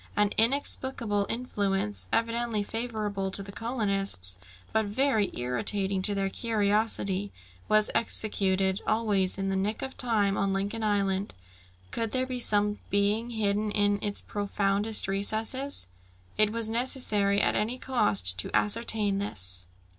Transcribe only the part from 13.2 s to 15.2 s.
hidden in its profoundest